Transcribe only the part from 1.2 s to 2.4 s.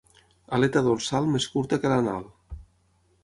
més curta que l'anal.